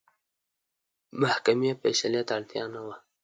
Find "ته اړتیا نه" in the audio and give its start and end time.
2.27-2.81